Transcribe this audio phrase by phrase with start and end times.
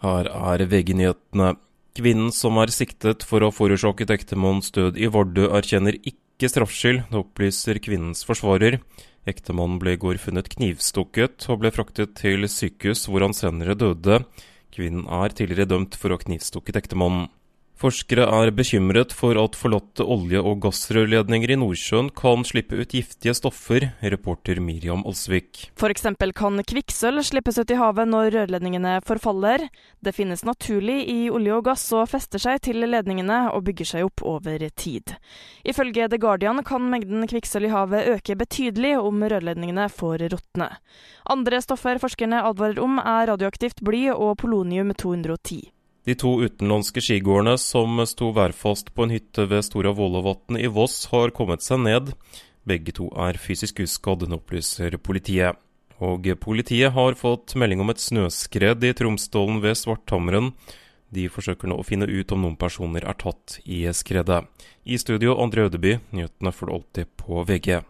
[0.00, 1.54] Her er VG-nyhetene.
[1.98, 7.02] Kvinnen som er siktet for å ha forårsaket ektemannens død i Vardø, erkjenner ikke straffskyld.
[7.10, 8.78] Det opplyser kvinnens forsvarer.
[9.28, 14.22] Ektemannen ble i går funnet knivstukket og ble fraktet til sykehus, hvor han senere døde.
[14.72, 17.28] Kvinnen er tidligere dømt for å ha knivstukket ektemannen.
[17.80, 23.32] Forskere er bekymret for at forlatte olje- og gassrørledninger i Nordsjøen kan slippe ut giftige
[23.32, 25.70] stoffer, reporter Miriam Alsvik.
[25.80, 26.04] F.eks.
[26.36, 29.64] kan kvikksølv slippes ut i havet når rørledningene forfaller.
[30.04, 34.10] Det finnes naturlig i olje og gass og fester seg til ledningene og bygger seg
[34.10, 35.16] opp over tid.
[35.64, 40.68] Ifølge The Guardian kan mengden kvikksølv i havet øke betydelig om rørledningene får råtne.
[41.32, 45.70] Andre stoffer forskerne advarer om er radioaktivt bly og polonium 210.
[46.08, 51.04] De to utenlandske skigåerne som sto værfast på en hytte ved Stora Vålåvatn i Voss,
[51.12, 52.14] har kommet seg ned.
[52.64, 55.60] Begge to er fysisk uskadd, opplyser politiet.
[56.00, 60.54] Og politiet har fått melding om et snøskred i Tromsdalen ved Svarthamren.
[61.12, 64.46] De forsøker nå å finne ut om noen personer er tatt i skredet.
[64.88, 67.82] I studio André Ødeby, nyhetene får du alltid på VG.